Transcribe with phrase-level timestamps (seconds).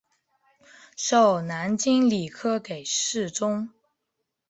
[0.97, 3.69] 授南京礼科给事中。